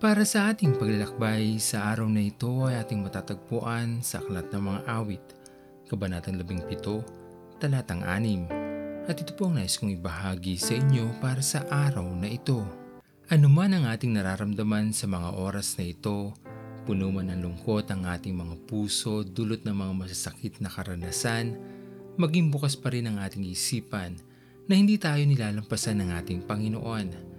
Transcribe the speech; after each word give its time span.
Para 0.00 0.24
sa 0.24 0.48
ating 0.48 0.80
paglalakbay 0.80 1.60
sa 1.60 1.92
araw 1.92 2.08
na 2.08 2.24
ito 2.24 2.64
ay 2.64 2.80
ating 2.80 3.04
matatagpuan 3.04 4.00
sa 4.00 4.24
Aklat 4.24 4.48
ng 4.48 4.64
Mga 4.64 4.80
Awit, 4.88 5.24
Kabanatang 5.92 6.40
17, 6.40 7.60
Talatang 7.60 8.00
6. 8.08 8.48
At 9.04 9.20
ito 9.20 9.36
po 9.36 9.52
ang 9.52 9.60
nais 9.60 9.76
kong 9.76 10.00
ibahagi 10.00 10.56
sa 10.56 10.72
inyo 10.72 11.20
para 11.20 11.44
sa 11.44 11.68
araw 11.68 12.08
na 12.16 12.32
ito. 12.32 12.64
Ano 13.28 13.52
man 13.52 13.76
ang 13.76 13.92
ating 13.92 14.16
nararamdaman 14.16 14.96
sa 14.96 15.04
mga 15.04 15.36
oras 15.36 15.76
na 15.76 15.84
ito, 15.84 16.32
puno 16.88 17.12
man 17.12 17.28
ng 17.28 17.44
lungkot 17.44 17.92
ang 17.92 18.08
ating 18.08 18.32
mga 18.32 18.56
puso 18.72 19.20
dulot 19.20 19.68
ng 19.68 19.76
mga 19.76 19.92
masasakit 20.00 20.64
na 20.64 20.72
karanasan, 20.72 21.60
maging 22.16 22.48
bukas 22.48 22.72
pa 22.72 22.88
rin 22.88 23.04
ang 23.04 23.20
ating 23.20 23.44
isipan 23.44 24.16
na 24.64 24.80
hindi 24.80 24.96
tayo 24.96 25.20
nilalampasan 25.28 26.00
ng 26.00 26.10
ating 26.16 26.40
Panginoon 26.48 27.29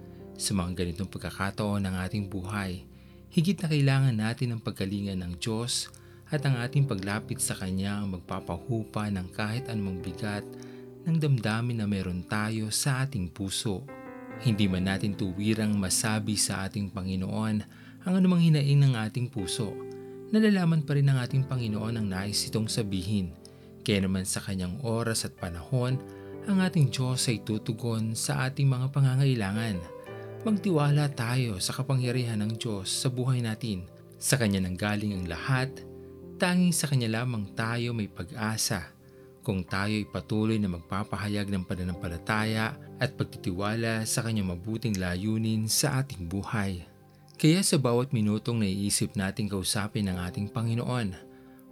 sa 0.42 0.58
mga 0.58 0.82
ganitong 0.82 1.06
pagkakataon 1.06 1.86
ng 1.86 1.94
ating 2.02 2.26
buhay, 2.26 2.82
higit 3.30 3.54
na 3.62 3.70
kailangan 3.70 4.16
natin 4.18 4.50
ang 4.50 4.60
pagkalingan 4.60 5.22
ng 5.22 5.38
Diyos 5.38 5.86
at 6.34 6.42
ang 6.42 6.58
ating 6.58 6.90
paglapit 6.90 7.38
sa 7.38 7.54
Kanya 7.54 8.02
ang 8.02 8.18
magpapahupa 8.18 9.06
ng 9.14 9.30
kahit 9.30 9.70
anumang 9.70 10.02
bigat 10.02 10.42
ng 11.06 11.14
damdamin 11.22 11.78
na 11.78 11.86
meron 11.86 12.26
tayo 12.26 12.74
sa 12.74 13.06
ating 13.06 13.30
puso. 13.30 13.86
Hindi 14.42 14.66
man 14.66 14.90
natin 14.90 15.14
tuwirang 15.14 15.78
masabi 15.78 16.34
sa 16.34 16.66
ating 16.66 16.90
Panginoon 16.90 17.56
ang 18.02 18.12
anumang 18.18 18.42
hinaing 18.42 18.82
ng 18.82 18.98
ating 18.98 19.30
puso, 19.30 19.70
nalalaman 20.34 20.82
pa 20.82 20.98
rin 20.98 21.06
ng 21.06 21.22
ating 21.22 21.46
Panginoon 21.46 22.02
ang 22.02 22.06
nais 22.10 22.42
itong 22.50 22.66
sabihin. 22.66 23.30
Kaya 23.86 24.02
naman 24.02 24.26
sa 24.26 24.42
kanyang 24.42 24.82
oras 24.82 25.22
at 25.22 25.38
panahon, 25.38 26.02
ang 26.50 26.58
ating 26.58 26.90
Diyos 26.90 27.30
ay 27.30 27.46
tutugon 27.46 28.18
sa 28.18 28.50
ating 28.50 28.66
mga 28.66 28.90
pangangailangan 28.90 30.01
Magtiwala 30.42 31.06
tayo 31.14 31.62
sa 31.62 31.70
kapangyarihan 31.70 32.34
ng 32.42 32.58
Diyos 32.58 32.90
sa 32.90 33.06
buhay 33.06 33.38
natin. 33.46 33.86
Sa 34.18 34.34
Kanya 34.34 34.58
nang 34.58 34.74
galing 34.74 35.14
ang 35.14 35.30
lahat, 35.30 35.70
tanging 36.34 36.74
sa 36.74 36.90
Kanya 36.90 37.22
lamang 37.22 37.54
tayo 37.54 37.94
may 37.94 38.10
pag-asa. 38.10 38.90
Kung 39.46 39.62
tayo 39.62 39.94
ay 39.94 40.02
patuloy 40.02 40.58
na 40.58 40.66
magpapahayag 40.66 41.46
ng 41.46 41.62
pananampalataya 41.62 42.74
at 42.98 43.14
pagtitiwala 43.14 44.02
sa 44.02 44.26
Kanyang 44.26 44.58
mabuting 44.58 44.98
layunin 44.98 45.70
sa 45.70 46.02
ating 46.02 46.26
buhay. 46.26 46.90
Kaya 47.38 47.62
sa 47.62 47.78
bawat 47.78 48.10
minutong 48.10 48.66
naiisip 48.66 49.14
nating 49.14 49.46
kausapin 49.46 50.10
ng 50.10 50.18
ating 50.26 50.50
Panginoon, 50.50 51.14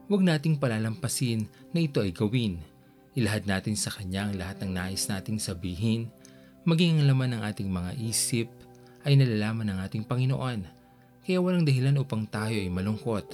huwag 0.07 0.23
nating 0.23 0.63
palalampasin 0.63 1.51
na 1.75 1.83
ito 1.83 2.07
ay 2.07 2.15
gawin. 2.15 2.63
Ilahad 3.19 3.51
natin 3.51 3.75
sa 3.75 3.91
Kanya 3.91 4.31
ang 4.31 4.39
lahat 4.39 4.63
ng 4.63 4.71
nais 4.71 5.11
nating 5.11 5.43
sabihin, 5.43 6.07
maging 6.69 7.01
ang 7.01 7.15
laman 7.15 7.31
ng 7.37 7.43
ating 7.47 7.69
mga 7.73 7.93
isip, 8.01 8.49
ay 9.05 9.17
nalalaman 9.17 9.73
ng 9.73 9.79
ating 9.81 10.05
Panginoon. 10.05 10.61
Kaya 11.25 11.39
walang 11.41 11.65
dahilan 11.65 11.97
upang 12.01 12.29
tayo 12.29 12.53
ay 12.53 12.69
malungkot. 12.69 13.27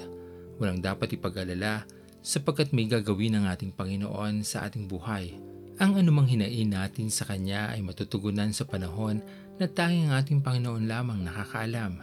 Walang 0.62 0.78
dapat 0.78 1.18
ipag-alala 1.18 1.83
sapagkat 2.22 2.70
may 2.74 2.86
gagawin 2.86 3.38
ng 3.38 3.44
ating 3.50 3.74
Panginoon 3.74 4.42
sa 4.46 4.66
ating 4.66 4.86
buhay. 4.86 5.34
Ang 5.77 6.00
anumang 6.00 6.24
hinain 6.24 6.72
natin 6.72 7.12
sa 7.12 7.28
Kanya 7.28 7.68
ay 7.74 7.84
matutugunan 7.84 8.48
sa 8.48 8.64
panahon 8.64 9.20
na 9.61 9.68
tanging 9.68 10.08
ang 10.08 10.24
ating 10.24 10.40
Panginoon 10.40 10.88
lamang 10.88 11.20
nakakaalam. 11.20 12.00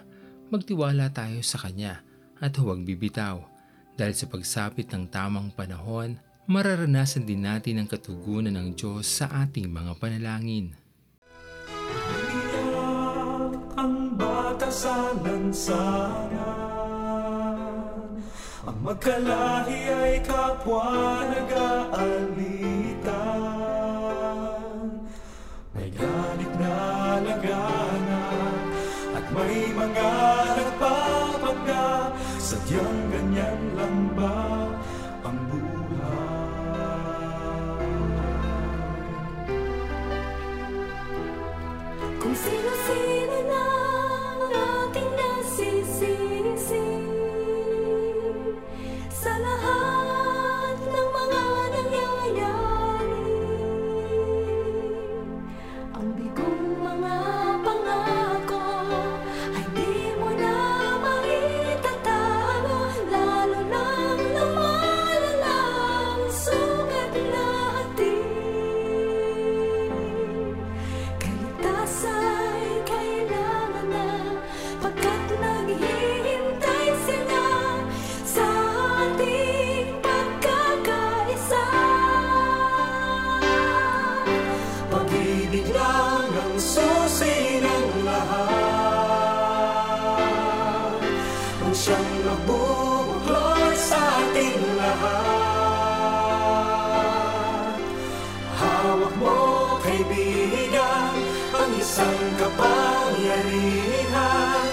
Magtiwala 0.53 1.09
tayo 1.09 1.41
sa 1.41 1.58
Kanya 1.58 2.05
at 2.37 2.53
huwag 2.59 2.85
bibitaw. 2.85 3.41
Dahil 3.97 4.13
sa 4.13 4.30
pagsapit 4.30 4.89
ng 4.93 5.09
tamang 5.09 5.49
panahon, 5.53 6.21
mararanasan 6.45 7.25
din 7.25 7.45
natin 7.45 7.81
ang 7.81 7.87
katugunan 7.89 8.53
ng 8.53 8.77
Diyos 8.77 9.09
sa 9.09 9.30
ating 9.45 9.69
mga 9.69 9.98
panalangin. 9.98 10.83
Kasalan 14.73 15.54
sana 15.54 16.49
Ang 18.64 18.80
magkalahi 18.80 19.80
ay 19.92 20.17
kapwa 20.23 21.21
nag-aalitan 21.27 22.48
May 25.76 25.92
ganit 25.92 26.54
na 26.55 26.77
laganap 27.27 28.55
At 29.14 29.26
may 29.36 29.67
mga 29.76 30.10
nagpapagda. 30.58 32.16
Sadyang 32.39 33.02
siyang 91.83 92.23
nagbubuklod 92.23 93.76
sa 93.76 93.99
ating 93.99 94.64
lahat. 94.80 96.16
Hawak 98.55 99.11
mo, 99.20 99.76
kaibigan, 99.83 101.11
ang 101.52 101.72
isang 101.76 102.23
kapangyarihan 102.39 104.72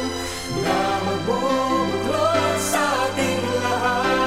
na 0.62 0.78
magbubuklod 1.02 2.54
sa 2.62 3.10
ating 3.10 3.42
lahat. 3.58 4.22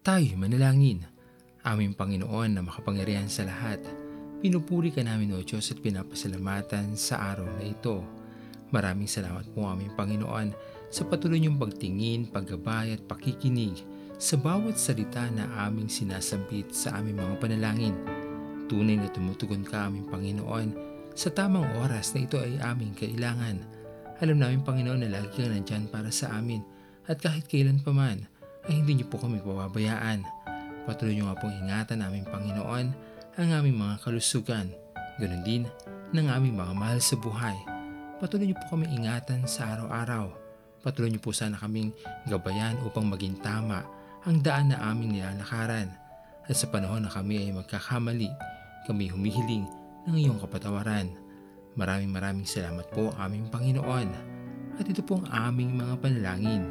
Tayo 0.00 0.32
manalangin, 0.40 1.04
aming 1.60 1.92
Panginoon 1.92 2.56
na 2.56 2.64
makapangyarihan 2.64 3.28
sa 3.28 3.44
lahat 3.44 3.99
Pinupuri 4.40 4.88
ka 4.88 5.04
namin 5.04 5.36
o 5.36 5.44
Diyos 5.44 5.68
at 5.68 5.84
pinapasalamatan 5.84 6.96
sa 6.96 7.36
araw 7.36 7.44
na 7.60 7.76
ito. 7.76 8.00
Maraming 8.72 9.04
salamat 9.04 9.44
po 9.52 9.68
aming 9.68 9.92
Panginoon 9.92 10.56
sa 10.88 11.04
patuloy 11.04 11.44
niyong 11.44 11.60
pagtingin, 11.60 12.32
paggabay 12.32 12.96
at 12.96 13.04
pakikinig 13.04 13.84
sa 14.16 14.40
bawat 14.40 14.80
salita 14.80 15.28
na 15.28 15.44
aming 15.68 15.92
sinasambit 15.92 16.72
sa 16.72 16.96
aming 16.96 17.20
mga 17.20 17.36
panalangin. 17.36 17.92
Tunay 18.64 18.96
na 18.96 19.12
tumutugon 19.12 19.60
ka 19.60 19.92
aming 19.92 20.08
Panginoon 20.08 20.72
sa 21.12 21.28
tamang 21.28 21.68
oras 21.84 22.16
na 22.16 22.24
ito 22.24 22.40
ay 22.40 22.56
aming 22.64 22.96
kailangan. 22.96 23.60
Alam 24.24 24.40
namin 24.40 24.64
Panginoon 24.64 25.04
na 25.04 25.20
lagi 25.20 25.36
kang 25.36 25.52
nandyan 25.52 25.84
para 25.92 26.08
sa 26.08 26.32
amin 26.32 26.64
at 27.12 27.20
kahit 27.20 27.44
kailan 27.44 27.76
pa 27.84 27.92
man 27.92 28.24
ay 28.72 28.80
hindi 28.80 29.04
niyo 29.04 29.06
po 29.12 29.20
kami 29.20 29.44
pababayaan. 29.44 30.24
Patuloy 30.88 31.12
niyo 31.12 31.28
nga 31.28 31.36
pong 31.36 31.52
ingatan 31.60 32.00
aming 32.00 32.24
Panginoon 32.24 33.09
ang 33.40 33.56
aming 33.56 33.80
mga 33.80 34.04
kalusugan, 34.04 34.68
ganoon 35.16 35.44
din 35.48 35.64
ng 36.12 36.26
aming 36.28 36.60
mga 36.60 36.76
mahal 36.76 37.00
sa 37.00 37.16
buhay. 37.16 37.56
Patuloy 38.20 38.52
niyo 38.52 38.60
po 38.60 38.76
kami 38.76 38.84
ingatan 38.92 39.48
sa 39.48 39.72
araw-araw. 39.72 40.28
Patuloy 40.84 41.08
niyo 41.08 41.24
po 41.24 41.32
sana 41.32 41.56
kaming 41.56 41.88
gabayan 42.28 42.76
upang 42.84 43.08
maging 43.08 43.40
tama 43.40 43.80
ang 44.28 44.44
daan 44.44 44.68
na 44.68 44.80
aming 44.92 45.16
nilalakaran. 45.16 45.88
At 46.44 46.52
sa 46.52 46.68
panahon 46.68 47.08
na 47.08 47.10
kami 47.12 47.48
ay 47.48 47.56
magkakamali, 47.56 48.28
kami 48.84 49.08
humihiling 49.08 49.64
ng 50.04 50.16
iyong 50.20 50.36
kapatawaran. 50.36 51.08
Maraming 51.80 52.12
maraming 52.12 52.44
salamat 52.44 52.92
po 52.92 53.08
aming 53.16 53.48
Panginoon. 53.48 54.08
At 54.76 54.84
ito 54.84 55.00
po 55.00 55.16
ang 55.24 55.56
aming 55.56 55.80
mga 55.80 55.96
panalangin. 55.96 56.68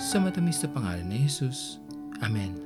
Sa 0.00 0.16
matamis 0.16 0.64
na 0.64 0.72
pangalan 0.72 1.08
ni 1.08 1.28
Jesus. 1.28 1.76
Amen. 2.24 2.65